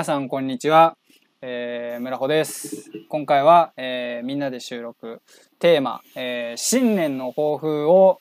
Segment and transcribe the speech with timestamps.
[0.00, 0.96] 皆さんこんにちは、
[1.42, 2.90] えー、村穂です。
[3.10, 5.20] 今回は、えー、みんなで収録。
[5.58, 8.18] テーマ、えー、新年の抱負を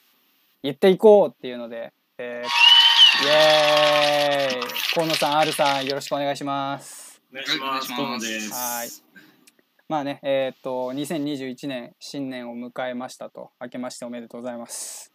[0.62, 4.94] 言っていこうっていうので、えー、イエーイ。
[4.94, 7.21] 河野さん R さんよろしくお願いします。
[7.31, 7.88] お願いします。
[7.93, 8.52] 河野です。
[8.52, 8.90] はい。
[9.88, 15.13] まあねえー、っと2021年新年を迎えましたと明けましておめでとうございます。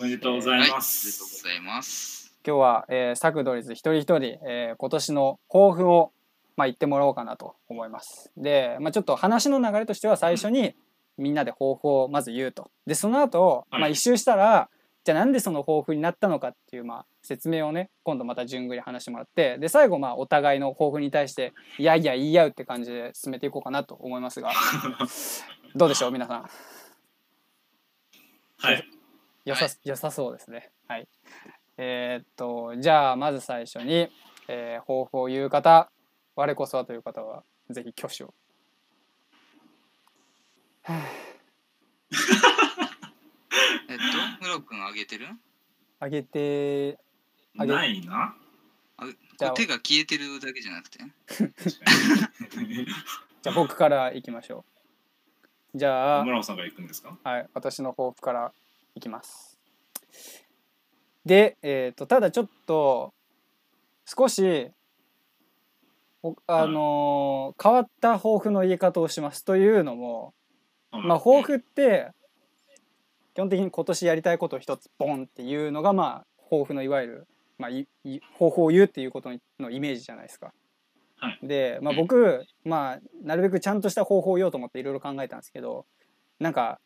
[0.00, 6.12] おめでとうございます、はい、おめでとうございます今日は、えー、作ドリズ一人一人、えー、今年の抱負を、
[6.56, 8.30] まあ、言ってもらおうかなと思います。
[8.36, 10.76] で、まあ、ちょっと話の流れとしては最初に
[11.18, 12.70] みんなで抱負をまず言うと。
[12.86, 14.68] で、その後、まあ、一周したら、
[15.02, 24.52] じゃあなんでその抱負になったのかっていう、まあ、説明をね、今度また順繰り話してもらって、で、最後、まあ、お互いの抱負に対して、いやいや言い合うって感じで進めていこうかなと思いますが、
[25.74, 26.48] どうでしょう、皆さん？
[28.58, 28.84] はい。
[29.44, 30.70] よさ、はい、良さそうですね。
[30.86, 31.08] はい。
[31.78, 34.08] えー、っとじゃあまず最初に、
[34.48, 35.90] えー、抱負を言う方
[36.34, 38.34] 我こそはという方はぜひ挙手を。
[43.88, 44.04] えっと
[44.42, 45.28] ムロ君あげてる？
[45.98, 46.98] あげて
[47.58, 48.34] あげないな。
[48.98, 50.98] あ手が消えてるだけじゃなくて？
[51.68, 54.64] じゃあ僕からいきましょ
[55.74, 55.78] う。
[55.78, 57.18] じゃあ村尾さんが行くんですか？
[57.22, 58.52] はい私の抱負から
[58.94, 59.58] いきます
[61.26, 63.12] で、えーと、ただちょっと
[64.06, 64.70] 少し
[66.46, 69.44] あのー、変わった抱負の言い方をします。
[69.44, 70.34] というのも、
[70.90, 72.10] まあ、抱負って
[73.34, 77.26] 基本的に今年やりたいことを一つボンっていうのがまあ抱負のいわゆる、
[77.58, 77.86] まあ、い
[78.38, 79.30] 抱負を言うっていうこと
[79.60, 80.52] のイメージじゃないですか。
[81.18, 85.86] はい、で、まあ、僕、まあ、なるべくちゃんとした方法を言おうと思っていろいろ考えたんですけど
[86.38, 86.78] なんか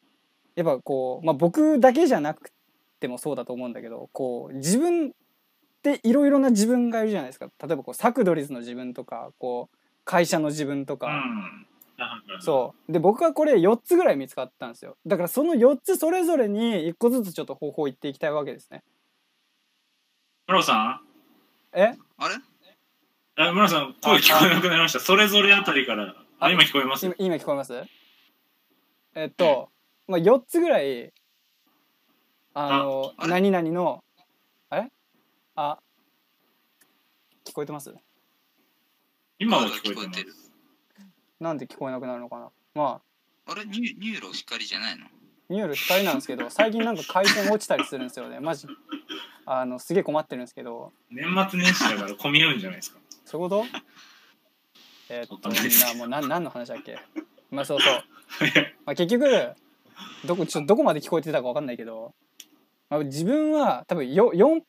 [0.55, 2.53] やっぱこう、まあ、僕だけじゃなく
[3.01, 5.13] ってもそうだと思うんだけどこう自分っ
[5.83, 7.47] ていろいろな自分がいるじゃないですか。
[7.47, 12.93] 例えばこうサクドリズの自分とかこう会社の自分とか、うん、そう。
[12.93, 14.99] で僕はこれ4つぐらい見つかったんですよ。
[15.07, 16.61] だからその4つそれぞれに
[16.91, 18.83] 1個ずつちょっと方法言っていきたいわけですね。
[20.47, 21.01] 村さ
[21.75, 21.79] ん？
[21.79, 21.95] え？
[22.19, 22.35] あれ？
[23.37, 25.01] あ村さん声聞こえなくなりました。
[25.01, 26.15] それぞれあたりから。
[26.41, 27.15] あ今聞こえます？
[27.19, 27.73] 今聞こえます？
[29.15, 29.71] えっと、
[30.07, 31.13] まあ、4つぐらい
[32.55, 34.03] あのあ何々の
[34.71, 34.91] あれ？
[35.57, 35.79] あ
[37.45, 37.95] 聞こえてます？
[39.39, 40.35] 今は聞こえてる。
[41.39, 42.51] なんで聞こえなくなるのかな？
[42.75, 43.01] ま
[43.47, 43.53] あ。
[43.53, 43.65] あれ？
[43.65, 45.07] ニュ NURO 光じゃないの？
[45.49, 48.41] NURO光なんですけど最近なんか回線落ちたりするんですよね。
[48.41, 48.67] マジ。
[49.47, 50.93] あのすげえ困ってるんですけど。
[51.11, 53.01] 年末年始だから混み合うんじゃないですか。
[53.25, 53.65] そういうこと？
[55.09, 56.99] えー、っとみんなもう何何の話だっけ？
[57.51, 57.95] まあそうそう、
[58.87, 59.27] まあ、結局
[60.25, 62.15] どこちょっとどこまで聞こえてたか分かんないけど。
[62.91, 64.61] まあ、自分は多分よ 4,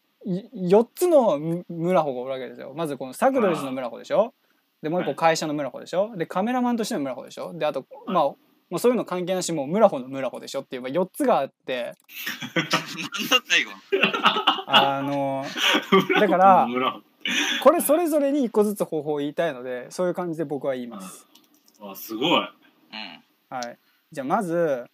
[0.56, 2.74] 4つの村穂がおるわけですよ。
[2.76, 4.34] まずこのサクドリスの村穂でしょ。
[4.82, 6.16] でもう一個会社の村穂でしょ。
[6.16, 7.54] でカメラマンとしての村穂でしょ。
[7.54, 8.38] であとまあも
[8.78, 11.94] うそういうの関係なしもう村穂の村穂でしょっていう4つがあって。
[14.68, 15.44] あの
[16.20, 16.68] だから
[17.64, 21.28] これそれぞれに1個ずつ方法を言いたいのでそういう感じで僕は言います。
[21.82, 22.48] あすごい、うん、
[23.50, 23.78] はい、
[24.12, 24.86] じゃあまず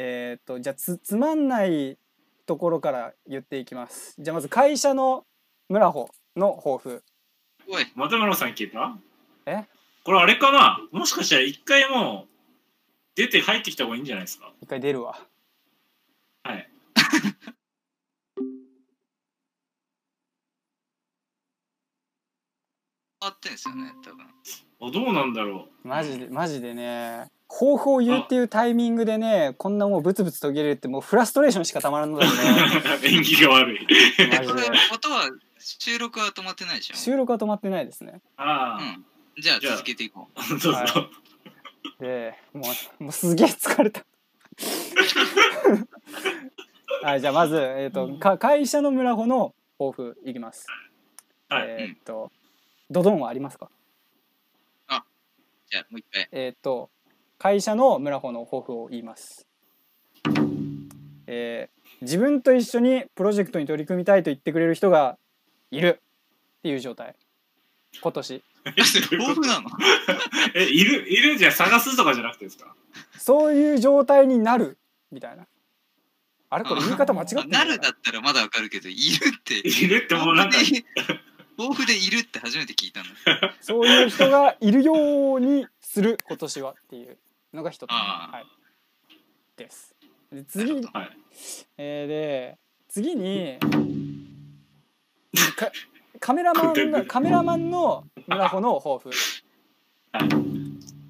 [0.00, 1.98] えー、っとじゃあつつまんない
[2.46, 4.14] ところから言っていきます。
[4.16, 5.26] じゃあまず会社の
[5.68, 7.02] 村穂の抱負。
[7.68, 8.96] おいまた村さん聞いた？
[9.46, 9.64] え？
[10.04, 10.78] これあれかな？
[10.92, 12.28] もしかしたら一回もう
[13.16, 14.52] 出て入ってきた方がいいんじゃないですか？
[14.62, 15.18] 一回出るわ。
[16.44, 16.70] はい。
[23.20, 24.24] あってんですよね多分。
[24.80, 25.88] あどうなんだろう。
[25.88, 32.38] マジでマジでね抱負を言うっていうタイミングでねこんなもうブツブツ途切れるってもうフラストレーションしかたまらんのだよね。
[33.08, 33.86] 演技が悪い。
[34.92, 38.20] 音は収録は止まってないでしょ収録は止まってないですね。
[38.36, 38.82] ああ、
[39.36, 40.40] うん、じゃあ続けていこう。
[40.50, 40.84] どうぞ、は
[42.00, 42.62] い、でも
[43.00, 44.04] うもうすげえ疲れた。
[47.02, 50.66] はいじゃあまず、えーと、うん、か会社の村穂の抱負いきます、
[51.48, 52.32] はい、えっ、ー、と、
[52.90, 53.70] ドドンはありますか？
[54.88, 55.04] あ
[55.70, 56.28] じゃあもう一回。
[56.32, 56.90] えっ、ー、と
[57.38, 59.46] 会社の村穂の抱負を言います、
[61.26, 65.16] えー、自分と一緒にプロジェクトに取り組みたいと言ってくれる人が
[65.70, 66.00] いる。
[66.58, 67.14] っていう状態。
[68.02, 68.42] 今年。
[68.64, 69.70] 抱負なの
[70.54, 72.74] え いるいるじゃ探すとかじゃなくてですか？
[73.16, 74.76] そういう状態になる。
[75.12, 75.46] みたいな。
[76.50, 76.64] あれ？
[76.64, 77.64] これ言い方間違ってな？
[77.64, 78.98] るだったらまだわかるけどいる
[79.38, 79.54] って。
[79.58, 80.58] いるってもうなんか。
[81.56, 83.06] 抱負でいるって初めて聞いたの。
[83.60, 86.72] そういう人がいるようにする今年は。
[86.72, 87.16] っていう
[87.52, 88.46] のが一つ、はい、
[89.56, 89.94] です。
[90.32, 91.10] で次、はい、
[91.78, 92.58] えー、で
[92.88, 93.58] 次に
[96.20, 99.10] カメラマンのカメラマンの村穂の抱負、
[100.12, 100.28] はい。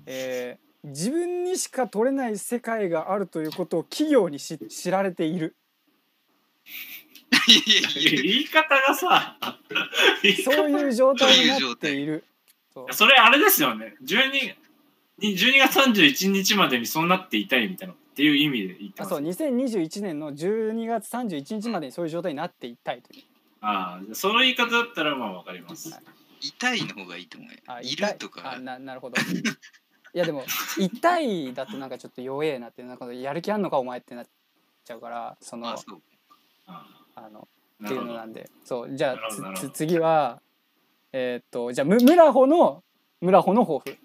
[0.07, 5.57] えー自分にしか撮れない世界があるということを企業にし知られている。
[7.47, 9.37] 言い方がさ、
[10.45, 12.25] そういう状態になっている。
[12.91, 13.97] それあれですよね。
[14.05, 14.55] 12,
[15.21, 19.15] に12月31日までにそうなっていたいみたいなっていう意味で言ってます。
[19.15, 23.25] あそう2021年の12月31日までにそういう状態になっていたいという。
[23.61, 25.91] ああ、そういう言い方だったらまあわかります。
[25.91, 26.03] はい。
[26.41, 27.51] 痛いの方がいいと思う。
[27.51, 27.87] よあい。
[27.93, 28.53] 痛るとか。
[28.53, 29.21] あななるほど。
[30.15, 30.45] いやでも
[30.79, 34.27] 痛いだとなんかちょっと弱えなってなんかやる気あんのかお前ってなっ
[34.85, 36.01] ちゃうからそのあそう。
[36.67, 37.47] ああの
[37.83, 38.51] あっていうのなんで。
[38.65, 39.75] そうじゃなるほどなあつつるほど。
[39.75, 40.41] 次は
[41.13, 42.83] えーっとじゃあむ村穂の
[43.21, 43.99] 村穂の抱負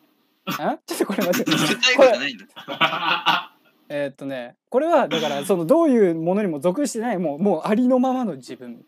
[0.52, 1.52] ん ちょっとこれ待って。
[1.96, 2.18] これ。
[2.20, 2.46] ないんだ。
[3.90, 8.84] えーっとねこれはだからそのどういうものにも属してないもうもうありのままの自分。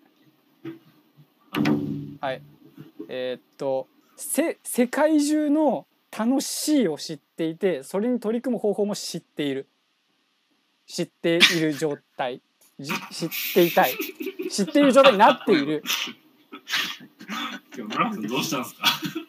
[2.21, 2.41] はい。
[3.07, 5.85] えーっとせ世界中の
[6.17, 9.67] 楽しいを知っていてそれに取り組む方法も知っている。
[10.87, 12.41] 知っている状態。
[12.79, 13.93] じ知っていたい。
[14.49, 15.83] 知っている状態になっている。
[17.77, 18.85] 今日村瀬さんどうしたんですか？
[19.13, 19.24] じ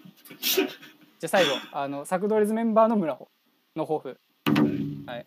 [1.27, 3.29] ゃあ最後あのサクドリズメンバーの村穂
[3.75, 4.19] の抱負。
[5.07, 5.27] はい。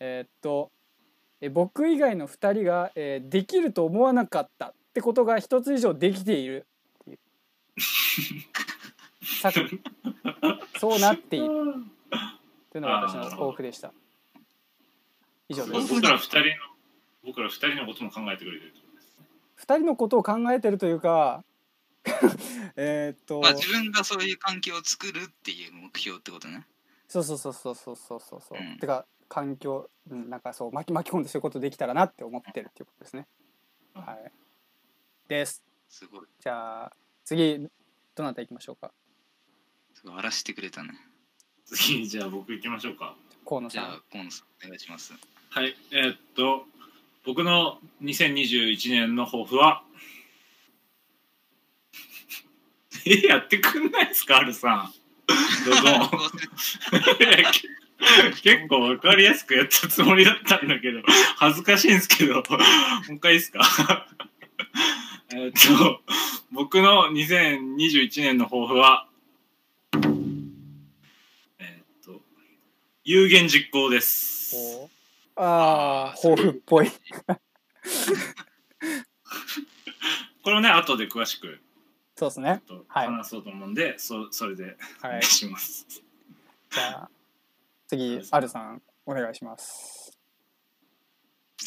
[0.00, 0.70] えーっと
[1.40, 6.66] え僕以外の2人が、えーできると思わなかったってことが一つ以上できている。
[7.02, 7.18] っていう
[9.22, 9.52] さ
[10.78, 11.46] そうなっている。
[12.70, 13.92] というのが私の抱負でした。
[15.48, 15.94] 以上です。
[15.94, 16.44] 僕ら二人の
[17.24, 19.18] 僕ら二人のことも考えてくれてるってことです。
[19.66, 21.44] 2人のことを考えてるというか
[22.76, 26.66] えっと、まあ、自分がそういう環境を作るっていう目標ってことね。
[27.08, 28.58] そうそうそうそうそうそうそう。
[28.58, 33.26] うん、てか環境、うん、なんかそう巻き巻き込んでそういうことできたらなって思ってるっていうことですね。
[33.94, 34.32] うん、はい。
[35.28, 35.64] です。
[35.88, 36.26] すごい。
[36.40, 37.68] じゃあ次
[38.14, 38.92] どなたいきましょうか？
[39.94, 40.90] すごい荒らしてくれたね。
[41.64, 43.16] 次じゃあ僕いきましょうか。
[43.46, 43.84] 河野さん。
[43.84, 45.12] じゃあ河野さんお願いします。
[45.50, 45.76] はい。
[45.90, 46.66] えー、っと
[47.24, 49.82] 僕の2021年の抱負は
[53.04, 54.92] え、やってくんないですか、アルさん。
[55.64, 56.10] どうぞ。
[58.42, 61.02] 結構わかりやすくやったつもりだったんだけど、
[61.36, 62.42] 恥ずかしいんですけど、も
[63.10, 64.06] う一回いいですか
[65.34, 66.00] えーっと、
[66.52, 69.08] 僕の2021年の抱負は、
[71.58, 72.22] えーっと、
[73.04, 74.56] 有言実行です。
[75.36, 76.90] ああ抱負っぽい
[80.42, 81.60] これをね、後で詳しく
[82.18, 82.60] そうですね。
[82.66, 83.06] とはい。
[83.06, 85.12] 話そうと思うんで、そそれでおはい。
[85.12, 85.86] 願いします。
[85.88, 87.10] じゃあ
[87.86, 90.18] 次アルさんお願いします。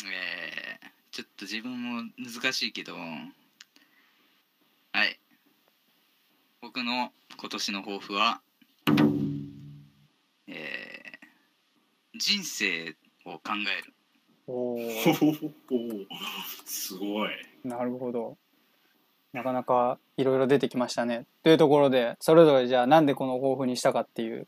[0.06, 5.18] えー、ちょっと自分も難しいけどはい。
[6.60, 8.42] 僕の今年の抱負は
[10.48, 13.94] えー、人生を考える。
[14.48, 14.80] お お
[16.66, 17.30] すごい。
[17.64, 18.38] なるほど
[19.34, 21.26] なかなかいろいろ出てきましたね。
[21.44, 24.48] というところでそれぞれじゃあなんでこの抱負にしたかっていう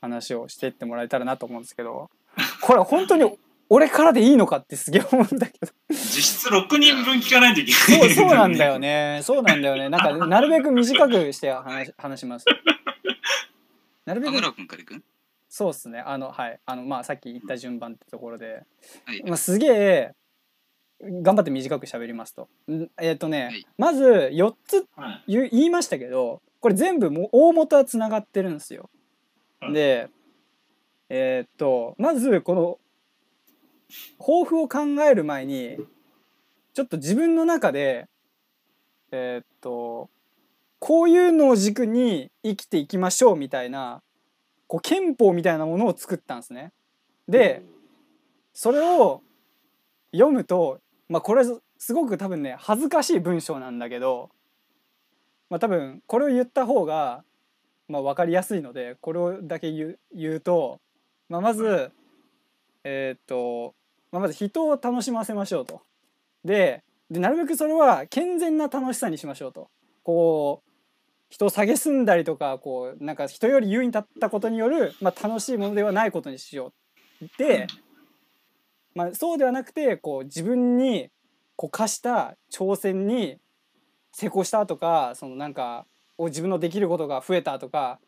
[0.00, 2.10] 話をしていってもらえたらなと思うんですけど。
[2.62, 3.38] これ本当に
[3.70, 5.72] 俺からでいいのかってすげえ思うんだけど。
[5.90, 8.10] 実質6人分聞かないといけない。
[8.10, 8.78] そうそうなんだよ。
[8.78, 9.20] ね。
[9.22, 9.88] そうなんだよね。
[9.88, 12.46] なんかなるべく短くして話話します。
[14.04, 15.02] なるべく田村君からいく？
[15.48, 16.00] そうっすね。
[16.00, 16.60] あのはい。
[16.64, 18.62] あのまあさっき言った順番ってところで、
[19.04, 19.22] はい。
[19.24, 20.14] まあ、すげえ
[21.00, 22.48] 頑張って短く喋りますと。
[22.68, 22.90] ん？
[23.00, 23.66] えっ、とね、はい。
[23.78, 25.32] まず4つはい。
[25.32, 28.90] 言いましたけどこれ全部もう大元はつながってるんですよ。
[29.60, 29.72] はい。
[29.72, 30.08] で
[31.08, 32.78] えーっとまずこの
[34.18, 35.78] 抱負を考える前に
[36.74, 38.08] ちょっと自分の中で
[39.12, 40.10] えーっと
[40.80, 44.02] こういうのを軸に生きていきましょうみたいな
[44.66, 46.72] こう憲法みたいなものを作ったんですね。
[47.28, 47.62] で
[48.52, 49.22] それを
[50.12, 51.44] 読むとまあこれ
[51.78, 54.30] すごく多分ね恥ずかしい文章なんだけど
[55.50, 57.24] まあ多分これを言った方が
[57.88, 59.96] まあ分かりやすいのでこれをだけ言
[60.34, 60.80] うと、
[61.28, 61.90] まあ、まず
[62.84, 63.74] えーっと、
[64.12, 65.82] まあ、まず人を楽しませましょうと。
[66.44, 69.68] ででなるべくそれは健全な楽しさにしましょうと。
[70.02, 70.68] こう
[71.30, 76.72] 人を蔑んだりとかこうなんか人より優位に立ったことによる、まあ、楽しいものではないことにしよ
[77.20, 77.28] う。
[77.36, 77.66] で、
[78.98, 81.08] まあ、そうではなくてこう自分に
[81.54, 83.38] こう課した挑戦に
[84.10, 85.86] 成功したとかそのなんか
[86.16, 88.00] お自分のできることが増えたとか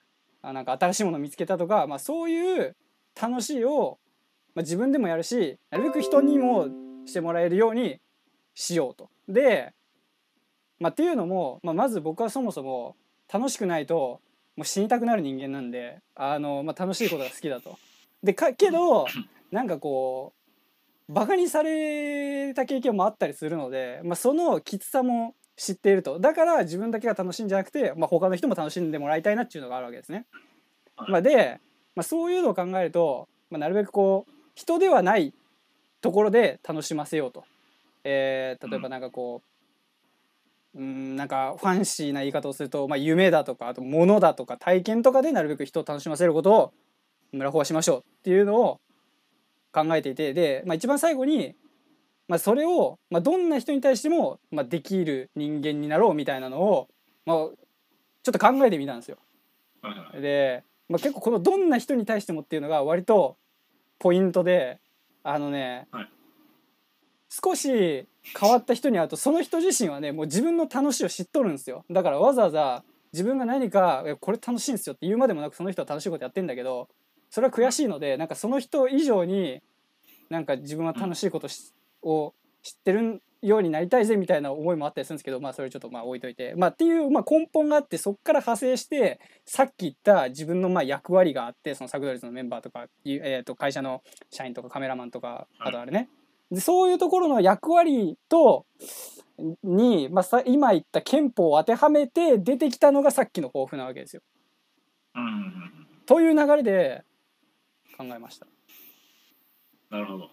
[0.42, 2.74] あなんか新しいものを見つけたとか、まあ、そういう
[3.20, 4.00] 楽しいを、
[4.56, 6.66] まあ、自分でもやるしなるべく人にも
[7.06, 8.00] してもらえるように
[8.54, 9.10] しようと。
[9.28, 9.72] で
[10.80, 12.96] まあ、っていうのも、まあ、まず僕はそもそも
[13.32, 14.20] 楽しくないと
[14.56, 17.78] もう死にたくなる人間なんであの、まあ、楽しいことが好きだと。
[18.24, 19.06] でかけど
[19.52, 20.39] なんかこう
[21.10, 30.26] バカにされた経験もあったりするので、まあ、そのきつさも知っているとだから自分だけが楽しいんじゃなくて、まあ、他の人も楽しんでもらいたいなっていうのがあるわけですね。
[30.96, 31.60] はいまあ、で、
[31.96, 35.34] まあ、そういうのを考えると、まあ、なるべくこう人ではない
[36.00, 37.44] ところで楽しませようと。
[38.04, 39.42] えー例えばなんかこ
[40.74, 46.72] う、うん、なんかファンシーな言い方をすると、まあ、夢だとかあと物だとか体験とかでなるべく人を楽しませることを
[47.32, 48.80] 村法はしましょうっていうのを
[49.72, 51.54] 考えていてで、まあ、一番最後に、
[52.28, 56.88] まあ、それを、まあ、どんな人に対しても、まあ、できる人間になろうみたいなのを、
[57.26, 59.18] まあ、ちょっと考えてみたんですよ。
[60.20, 63.36] で、まあ、結構このどんな人に対してもっていうのが割と
[63.98, 64.78] ポイントで
[65.22, 66.08] あのね、はい。
[67.30, 71.84] 少し変わった人に会うとその人自身はねもう自分の楽しいを知っとるんですよ。
[71.90, 76.88] だからわざわざ自分が何かえこれ楽しいんですよって言うまでもなくその人は楽しいことやってんだけど
[77.30, 79.62] それは悔しいのでなんかその人以上に
[80.28, 81.72] なんか自分は楽しいことし
[82.02, 86.54] を知ってるようになりたいぜみたいな思いもあったりするんですけどまあそれちょっとまあ置いといて。
[86.56, 96.08] まあっていう、まあ、根本があってそこから派生してさっき言った自分のまあ役割があってそのサクドリズのメンバーとか、いえー、と会社の社員とかカメラマンとかあとあれね、
[96.50, 98.66] でそういうところの役割と
[99.62, 104.22] に、まあ、さ今言った憲法を当てはめて出てきたのがさっきの抱負なわけですよ。
[105.14, 105.86] うん。
[106.06, 107.04] という流れで
[108.00, 108.46] 考えました。
[109.90, 110.30] なるほど。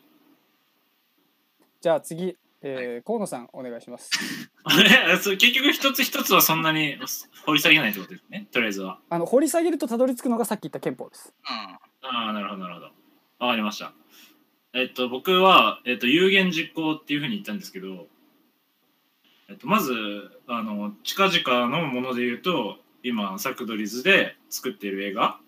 [1.82, 4.10] じゃあ次、えー、河野さんお願いします。
[4.64, 6.98] あれそう結局一つ一つはそんなに
[7.46, 8.48] 掘り下げないってことですね。
[8.52, 9.00] とりあえずは。
[9.10, 11.34] あの掘り下げるとたどり着くのがさっき言った憲法です。
[11.44, 12.10] うん。
[12.10, 12.86] ああ、なるほど、なるほど。
[13.40, 13.94] わかりました。
[14.74, 18.08] えっと、僕は、えっと、有言実行っていうふうに言ったんですけど、
[19.50, 19.94] えっと、まず、
[20.48, 25.40] あの、近々のもので言うと、今、サクドリズで作っている映画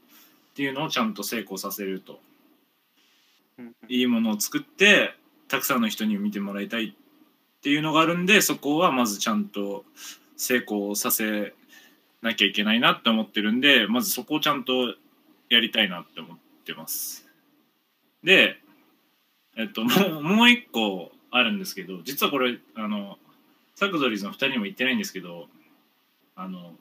[0.60, 2.20] っていうのをちゃんと成功させると。
[3.58, 5.16] うんいいものを作って、
[5.48, 9.86] たくさんの人に見てもらいたいっていうのがあるんで、そこはまずちゃんと
[10.36, 11.54] 成功させ
[12.22, 14.96] なきゃいけないなって思ってるんで、まずそこをちゃんと
[15.50, 17.26] やりたいなって思ってます。
[18.22, 18.58] で、
[19.56, 23.18] えっと、もう、もう一個あるんですけど、実はこれ、あの、
[23.76, 25.48] サクドリーズの二人にも言ってないんですけど、
[26.36, 26.74] あの、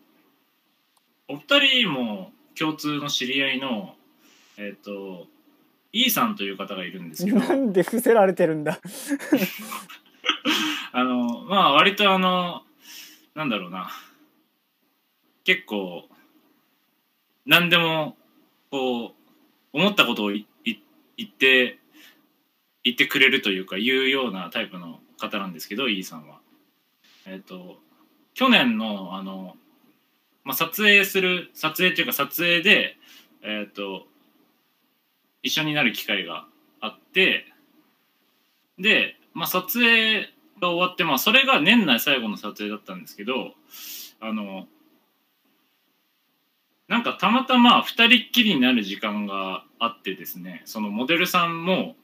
[1.29, 3.95] お二人も共通の知り合いの、
[4.57, 5.27] えっと、
[5.93, 8.81] イーさんという方がいるんですけど、なんで伏せられてるんだ。
[10.93, 12.63] あの、まあ、割とあの、
[13.35, 13.91] なんだろうな、
[15.45, 16.09] 結構、
[17.47, 18.17] 何でも、
[18.71, 19.13] こう、
[19.73, 21.79] 思ったことを言って、
[22.85, 26.41] 言ってくれるというか、言うようなタイプの方なんですけど、イーさんは。
[27.27, 27.81] えっ、と、
[28.35, 29.57] 去年の、あの、
[30.45, 32.97] まあ、撮影する、撮影っていうか撮影で、
[33.43, 34.07] えっ、と、
[35.43, 36.47] 一緒になる機会が
[36.81, 37.47] あって、
[38.79, 40.23] で、まあ、撮影
[40.61, 43.53] が終わって、まあ、それが年内最後の撮影だったんですけど、
[44.21, 44.67] あの、
[46.89, 51.97] なんかたまたま二人っきりになる時間があってですね、そのモデルさんも、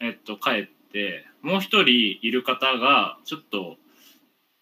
[0.00, 3.76] えっと、帰って、もう一人いる方が、ちょっと、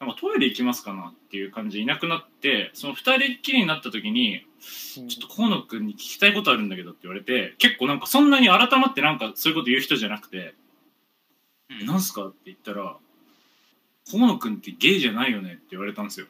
[0.05, 10.55] なんかトイレ行きますかなっていう感じでいなくなって、その二人っきりになった時に、ちょっと河野くんに聞きたいことあるんだけどって言われて、結構なんかそんなに改まってなんかそういうこと言う人じゃなくて、
[11.81, 12.97] うんなんすかって言ったら、
[14.11, 16.27] 河野くんってゲイじゃないよねって言われたんですよ。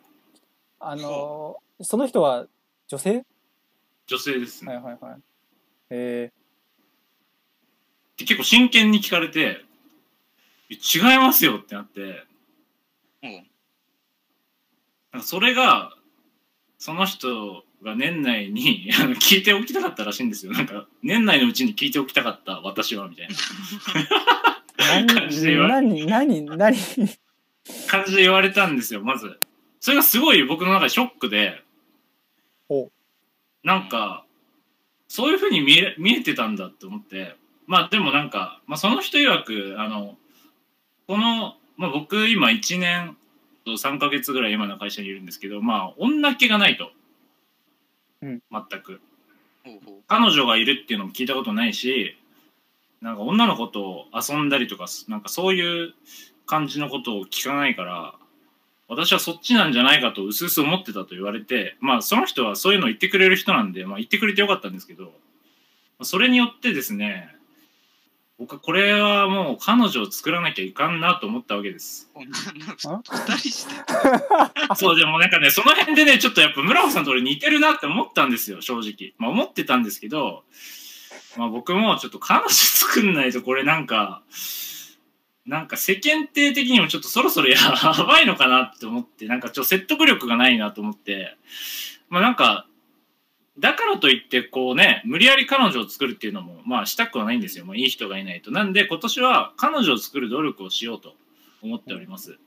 [0.81, 2.47] あのーその人は
[2.87, 3.25] 女性？
[4.07, 4.75] 女性ですね。
[4.75, 5.21] はいはいはい。
[5.91, 6.33] え
[8.17, 9.65] で結構真剣に聞かれて、
[10.71, 12.25] 違いますよってなって、
[13.23, 13.43] おう
[15.15, 15.93] なんかそれが、
[16.77, 20.53] その人が年内に あの聞いておきたかったらしいんですよ。
[20.53, 23.35] なんか、年内のうちに聞いておきたかった私は、みたいな。
[25.07, 26.77] ー、感じで言われ何何何何？
[27.87, 29.39] 感じで言われたんですよ、まず。
[29.79, 31.63] それがすごい僕の中でショックで。
[32.69, 32.91] お、
[33.63, 34.25] なんか、
[35.07, 37.37] そういうふうに見え見えてたんだって思って、
[37.69, 40.19] まあでもなんか、まあその人曰く、あの、
[41.07, 43.17] この、まあ僕今1年
[43.65, 46.91] と3ヶ月ぐらい今の会社にいるんですけど、まあ女気がないと。
[48.23, 49.01] うん全く。
[50.07, 52.17] 彼女がいるっていうのも聞いたことないし、
[53.01, 55.95] なんか女の子と遊んだりとか、なんかそういう
[56.47, 58.15] 感じのことを聞かないから、
[58.89, 65.13] 私はそっちなんじゃないかと薄々思ってたと言われて、まあその人はそういうのを言ってくれる人なんで、まあ言ってくれてよかったんですけど、
[66.03, 67.34] それによってですね、
[68.39, 72.11] 僕はこれはもう彼女を作らなきゃいかんなと思ったわけです。
[72.17, 73.75] 二人して
[74.75, 79.15] そう、でもなんかね、その辺でね、ちょっとやっぱ村尾さんと俺似てるなって思ったんですよ、正直。
[79.19, 80.43] まあ思ってたんですけど、
[81.37, 84.23] まあ僕もちょっと彼女作んないとこれなんか、
[85.47, 87.59] なんか世間体的にもちょっとそろそろや
[88.09, 91.37] ばいのかなって思って、なんかちょっと説得力がないなと思って、
[92.09, 92.67] まあなんか、
[93.59, 97.65] だからといってこうね、無理やり彼女を作るっていうのも、まあしたくはないんですよ。
[97.65, 98.51] まあいい人がいないと。
[98.51, 101.15] なんで今年は彼女を作る努力をしようと
[101.63, 102.39] 思っております。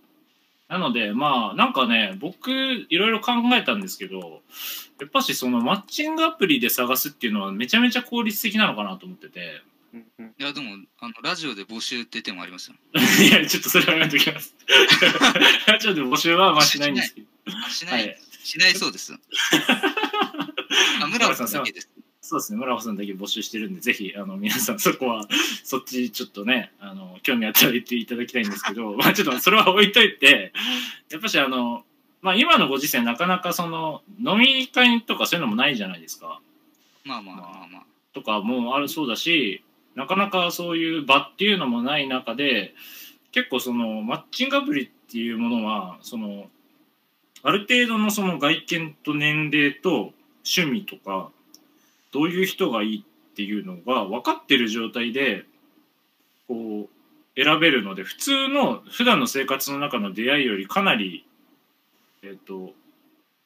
[0.68, 4.42] なので、まあ、なんかね、僕、いろいろ考えたんですけど、
[5.00, 9.62] やっぱしそのマッチングアプリで探すっていうのはめちゃめちゃ効率的なのかなと思ってて。
[9.94, 12.76] いやでもあのラジオで募集って手もありますよ
[13.24, 14.54] いや、ちょっとそれはやめときます。
[15.80, 17.28] ちょっと募集はまあしないんですけど。
[17.70, 18.46] しな、はいい。
[18.46, 19.14] しないそうです
[21.01, 21.89] あ村尾さんだけです。
[22.22, 25.27] そうですね、村尾さんだけ募集してるんで、ぜひ、あの、皆さんそこは、
[25.63, 30.51] そっちちょっとね、あの、興味あったら言っていただきたいんですけど、 まあちょっとそれは置いといて、
[31.10, 31.86] やっぱしあの、
[32.22, 36.42] まあ今のご時世なかなかその、飲み会とかそういうのもないじゃないですか。
[37.06, 37.88] まあまあまあまあ。
[38.18, 39.63] とかもあるそうだし
[39.96, 42.74] なかなかそういう場っていうのもない中で
[43.32, 46.48] 結構そのマッチングアプリっていうものはその
[47.44, 50.13] ある程度のその外見と年齢と
[50.48, 51.30] 趣味とか
[52.12, 55.46] どういう人がいいっていうのが分かってる状態で
[56.48, 56.88] こ
[57.36, 61.25] う選べるので普通の普段の生活の中の出会いよりかなり
[62.24, 62.72] えっ、と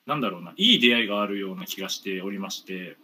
[0.05, 2.97] なんだろうないい出会いがあるような気がしておりまして。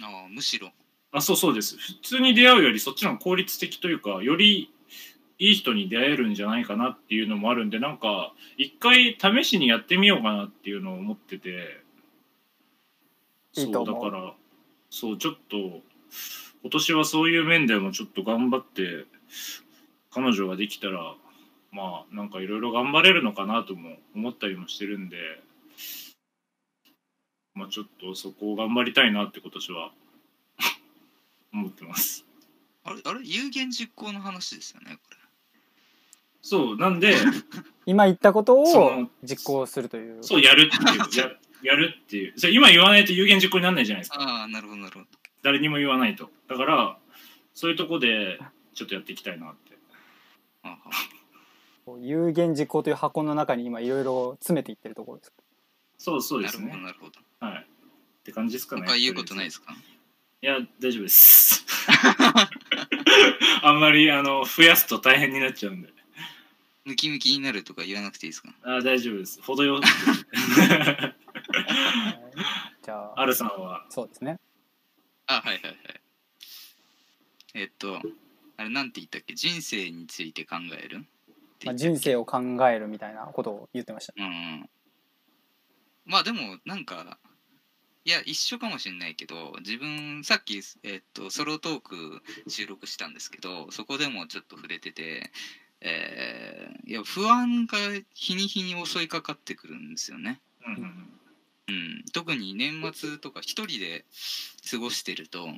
[0.00, 0.72] ああむしろ
[1.14, 1.76] あ、そうそうです。
[1.76, 4.72] 普通に出会うよりそっちの方が効率的というか、より
[5.38, 11.83] いい人に出会えるんじゃないかなっていうのもあるんで、なんか、一回試しにやってみようかなっていうのを思ってて、
[13.56, 14.04] いいと思う。
[14.04, 14.34] だから、
[14.90, 15.56] そう、ちょっと、
[16.62, 19.06] 今年はそういう面でもちょっと頑張って、
[20.10, 21.14] 彼女ができたら、
[21.72, 25.16] まあ、なんかいろいろ頑張れるのかなとも思ったりもしてるんで、
[27.54, 29.92] まあちょっとそこを頑張りたいなって今年は
[31.52, 32.24] 思ってます。
[32.84, 33.20] あれあれ？
[33.24, 35.16] 有言実行の話ですよねこれ。
[36.42, 37.14] そう、なんで、
[37.86, 40.22] 今言ったことを実行するという。
[40.22, 42.34] そう、やるっていう、ややるっていう。
[42.38, 44.20] それ今言わないと有言実行にならないじゃないですか。
[44.20, 45.06] ああなるほどなるほど
[45.42, 46.30] 誰にも言わないと。
[46.48, 46.96] だから、
[47.54, 48.38] そういうとこで、
[48.74, 49.76] ちょっとやっていきたいなって。
[50.62, 50.90] ああ
[52.00, 55.32] 有言実行という箱の中に今いろいろ詰めていってるところです
[55.98, 56.82] そうそうでなるほどすね。
[56.82, 57.62] なるほどはい。
[57.62, 57.66] っ
[58.24, 58.82] て感じですかね。
[58.86, 59.74] 他言うことないですすか？
[60.42, 61.64] いや、大丈夫です。
[63.62, 65.88] あんまり、あの、増やすと大変になっちゃうんで。
[66.86, 68.48] ムキムキになるとか言わなくていいですか？
[68.62, 69.40] あ大丈夫です。
[69.42, 69.84] 程よく。
[73.32, 74.38] じゃあアルさんは、そうですね。
[75.26, 75.76] あはいはいはい。
[77.54, 78.00] えっと
[78.56, 79.34] あれなんて言ったっけ？
[79.34, 81.06] 人生について考える？
[81.64, 84.70] まあ、人生を考えるみたいなことを言ってましたうんうん。
[86.04, 87.18] まあでもなんか
[88.04, 95.30] いや一緒かもしれないけど自分さっき、えっとソロトーク収録したんですけどそこでもちょっと触れてて、
[95.80, 97.78] えーいや不安が
[98.12, 100.42] 日に日に襲いかかってくるんですよね。
[100.66, 101.20] うんうん
[101.68, 104.04] うん、特に年末とか一人で
[104.70, 105.48] 過ごしてると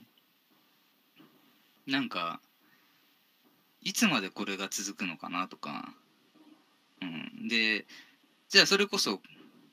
[1.87, 2.41] なんか
[3.83, 5.93] いつまでこれが続くのかなとか、
[7.03, 7.05] う
[7.45, 7.87] ん、で
[8.49, 9.21] じゃあそれこそ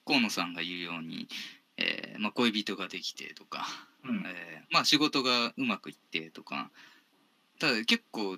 [0.05, 1.27] 河野さんが言うように、
[1.77, 3.65] えーまあ、恋人ができてとか、
[4.03, 4.17] うん。
[4.25, 6.71] えーまあ、仕事がうまくいってとか。
[7.59, 8.37] ただ結構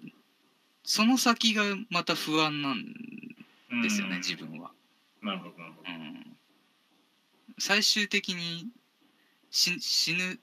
[0.83, 2.83] その先がまた不安なん
[3.71, 4.71] うんですよね、自分は。
[5.21, 5.89] なるほど、なるほど。
[5.89, 6.37] うん
[7.57, 8.67] 最終的に
[9.49, 10.39] 死死ぬ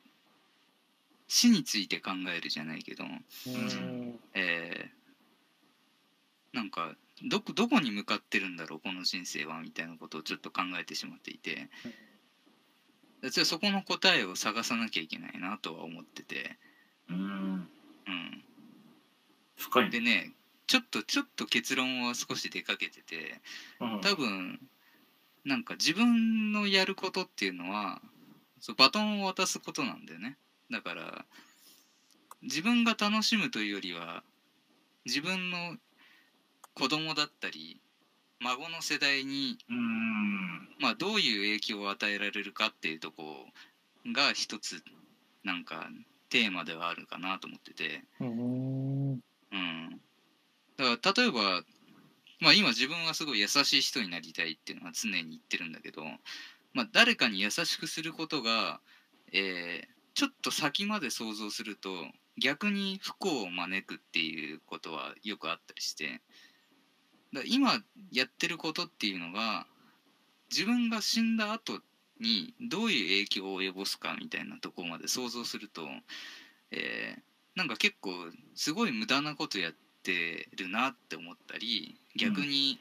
[1.29, 3.09] 死について考えるじゃないけど、う
[3.51, 4.18] ん。
[4.35, 5.03] えー
[6.53, 6.94] なんか
[7.25, 11.68] どこどこに向かってるんだろうこの人生はみたいなことをちょっと考えてしまっていて、
[13.31, 16.59] じゃあそこの答えを探さなきゃいけないなとは思ってて、
[17.09, 17.16] うん。
[17.16, 18.42] うん、
[19.57, 19.90] 深いね。
[19.90, 20.33] でね
[20.66, 23.40] ちょっとちょっと結論は少し出かけてて
[23.81, 24.01] うん。
[24.01, 24.61] 多分
[25.44, 28.00] なんか自分のやることっていうのは
[28.61, 30.37] そうバトンを渡すことなんだよね
[30.70, 31.24] だから
[32.42, 34.22] 自分が楽しむというよりは
[35.05, 35.76] 自分の
[36.74, 37.81] 子供だったり
[38.42, 40.68] 孫の世代に、うん。
[40.81, 43.46] まあ、どういう影響を与えられるかっていうとこ
[44.12, 44.83] が一つ
[45.44, 45.88] なんか
[46.28, 48.02] テーマではあるかなと思ってて。
[48.20, 50.00] うんうん、
[50.76, 51.62] だから例えば、
[52.42, 56.02] まあ、今自分はすごい優しい人になりたいっていうのは常に言ってるんだけど、
[56.74, 58.81] まあ、誰かに優しくすることが、
[59.33, 61.90] えーちょっと先まで想像すると
[62.37, 66.20] 逆に不幸を招くっていうことはよくあったりして
[67.33, 67.78] だ今
[68.11, 69.66] やってることっていうのが
[70.50, 71.81] 自分が死んだ後
[72.20, 75.88] にどういう影響を及ぼすかみたいなとこまで想像すると、
[76.70, 77.22] えー
[77.55, 78.12] なんか結構
[78.55, 79.78] すごい無駄なことやって
[80.10, 82.80] るなって思ったり逆に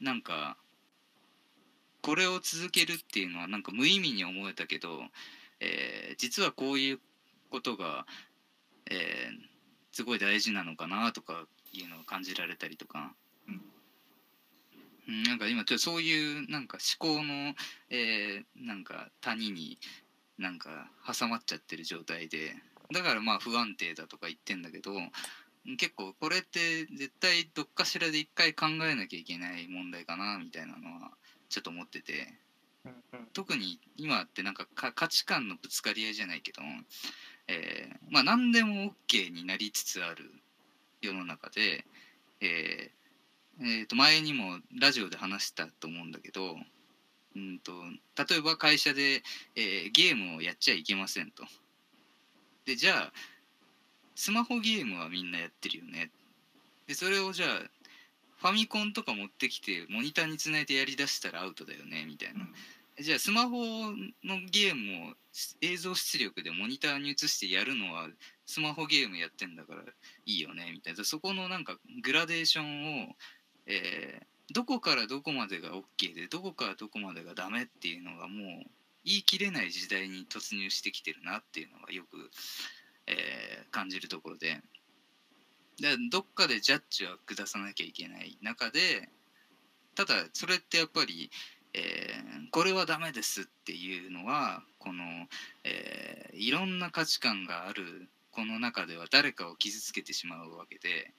[0.00, 0.56] なんか
[2.02, 5.00] これを続けるっていうのはなんか無意味に思えたけど、
[5.60, 7.00] えー実はこういう
[7.50, 8.06] ことが、
[8.90, 9.52] えー
[9.94, 13.12] すごい大事なのかなとかいうのを感じられたりとか、
[15.06, 17.54] うん、なんか今ちょっとそういうなんか思考の、
[17.90, 19.78] えーなんか谷に
[20.38, 22.54] なんか挟まっちゃってる状態で。
[22.92, 24.92] だからまあ不安定だとか言ってんだけど
[25.64, 31.12] 結構これって絶対どっかしらで一回考えなきゃいけない問題かなみたいなのは
[31.48, 32.34] ちょっと思ってて
[33.32, 36.62] 特に今ってなんかか価値観のぶつかり合いじゃないけど、
[37.48, 40.30] えーまあ何でも OK になりつつある
[41.00, 41.84] 世の中で、
[42.40, 46.56] えーえーと前にもラジオで話したと思うんだけど、
[47.36, 47.72] うん、と
[48.28, 49.22] 例えば会社で、
[49.54, 51.44] えーゲームをやっちゃいけませんと。
[52.64, 53.12] でじゃあ
[54.14, 56.10] スマホゲームはみんなやってるよね。
[56.86, 57.48] でそれをじゃあ
[58.38, 62.46] ファミコンとか持ってきてモニターにつないでやりだしたらアウトだよねみたいな。
[63.00, 63.64] じゃあスマホ
[64.22, 65.14] のゲームを
[65.62, 68.08] 映像出力でモニターに映してやるのは
[68.44, 69.82] スマホゲームやってんだから
[70.26, 73.16] いいよねみたいなそこのなんかグラデーションを、
[73.66, 78.70] えーどこからどこまでが OK でどこからどこまでがダメっていうのがもう
[79.04, 82.30] 言い切れない時代に突入してきてるなっていうのがよく、
[83.06, 84.60] えー感じるところで。
[85.80, 89.08] でどっかでジャッジは下さなきゃいけない中で
[89.94, 91.30] ただそれってやっぱり
[91.72, 95.02] えーこれはダメですっていうのはこの、
[95.64, 101.12] えーいろんな価値観があるこの中では誰かを傷つけてしまうわけで、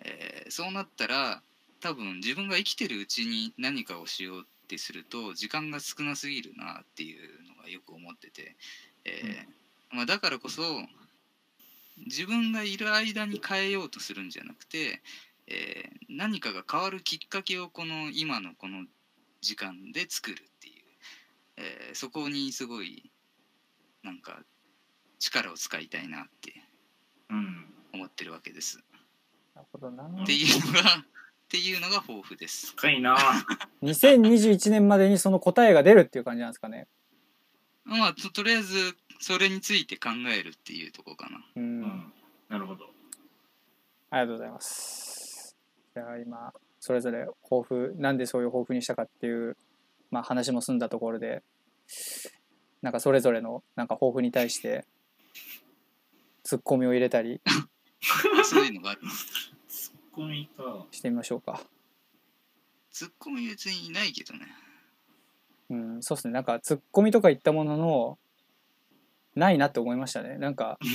[0.00, 1.42] えーそうなったら
[1.80, 8.56] 多分自分が生きてるうちに何かをしようってすると時間が少なすぎるなっていうのがよく思ってて、
[9.04, 10.62] えーまあ、だからこそ
[11.96, 15.02] 自分がいる間に変えようとするんじゃなくて、
[15.46, 18.84] えー何かが変わるきっかけをこの今のこの
[19.40, 20.74] 時間で作るっていう、
[21.56, 23.10] えーそこにすごい
[24.02, 24.42] なんか
[25.18, 26.52] 力を使いたいなって
[27.30, 27.66] うん。
[27.94, 28.78] 思ってるわけです。
[29.54, 30.82] なるほどなっていうのがっ
[31.48, 32.72] ていうのが抱負です。
[32.76, 33.16] 深いな
[33.82, 36.88] 2021年までにその答えが出るっていう感じなんですかね
[37.84, 41.42] まあととりあえずそれについて考えるっていうところかな。
[41.56, 42.12] うん、うん。
[42.50, 42.84] なるほど。
[44.10, 45.56] ありがとうございます
[45.94, 49.56] じゃあ今それぞれ抱負なんでそういう抱負にしたかっていう、
[50.10, 51.42] まあ、話も済んだところで
[52.82, 54.84] なんかそれぞれのなんか抱負に対して
[56.42, 57.40] ツッコミを入れたり
[58.44, 59.00] そういうのがある。
[59.66, 60.86] ツッコミか。
[60.90, 61.62] してみましょうか
[62.90, 64.46] ツッコミ別にいないけどね。
[65.70, 68.18] うんそうですねなんかツッコミとか言ったものの
[69.34, 70.78] ないなって思いましたねなんか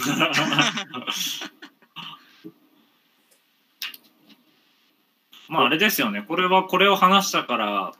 [5.49, 6.21] まああれですよね。
[6.21, 7.91] これはこれを話したから、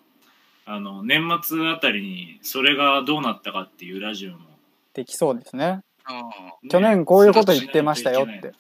[0.66, 4.38] あの、年末あたりにそれがどうなったかっていうラジオも。
[4.94, 6.22] できそうですねああ、
[6.64, 8.54] ね去年こういうこと言ってましたよって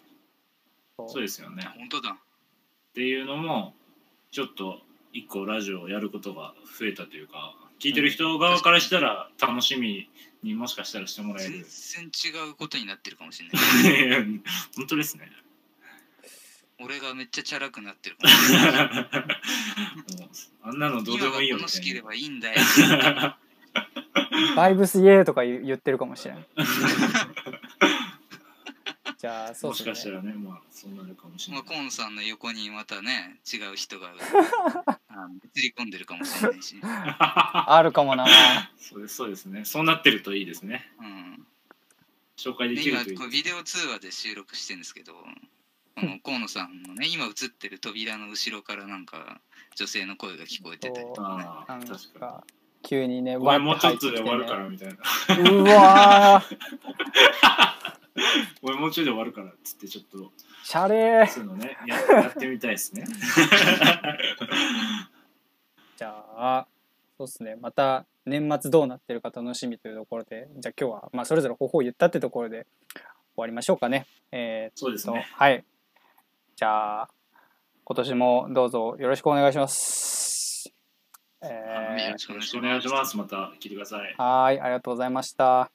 [1.07, 1.63] そうですよね。
[1.77, 2.11] 本当だ。
[2.11, 2.15] っ
[2.93, 3.73] ていうのも
[4.31, 4.79] ちょっと
[5.13, 10.09] 一個ラジオをやることが増えたというか聞いてる人側からしたら楽しみ
[10.43, 14.23] にもしかしたらしてもらえ全る然違うことになってるかもしれない。
[14.75, 15.31] 本当ですね
[16.81, 20.17] 俺がめっちゃチャラくなってるかもしれない。
[20.17, 20.29] もう
[20.63, 22.61] あんなのどうでもいいよみたい楽しければいいんだよ。
[22.87, 23.37] な
[24.55, 26.47] バイブスイエーとか言言ってるかもしれない
[29.19, 34.13] じゃあそうもしかしたらねまあそうなるかもしれまあ、ないコンさんの横にまたね、違う人が
[35.09, 36.77] あの映り込んでるかもしれないし。
[36.81, 38.25] あるかもな。
[38.77, 39.65] そうですそうですね。
[39.65, 40.89] そうなってるといいですね。
[41.01, 41.45] うん。
[42.37, 49.41] 紹介でで今きるといいこうビデオ通話で収録してるんですけどこの河野さんのね今映ってる扉の後ろからなんか
[49.75, 51.43] 女性の声が聞こえてたりとかね。
[51.43, 52.43] ああ確かか
[52.83, 55.51] 急にねにごめんもうちょっわとで終わるかてらみたいな。
[55.51, 57.89] うわー
[58.61, 60.31] ごめんもうちょいで終わるからっつってちょっと
[60.63, 61.27] シャレー。
[61.27, 63.05] そういうのねややってみたいですね。
[65.97, 66.67] じゃあ
[67.17, 67.55] そうですね。
[67.55, 73.03] また年末どうなってるか楽しみというところでじゃあ今日は、まあ、それぞれ方法を言ったってところで終
[73.37, 74.05] わりましょうかね。
[74.31, 75.27] えーそうですね。
[75.33, 75.63] はい。
[76.55, 77.09] じゃあ
[77.85, 80.71] 今年もどうぞよろしくお願いします。
[81.41, 83.17] えーはいよろしくお願いします。
[83.17, 84.13] また聞いてください。
[84.17, 85.71] はーいありがとうございました